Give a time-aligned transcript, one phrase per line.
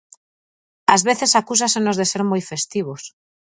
[0.95, 3.01] Ás veces acusásenos de ser moi festivos.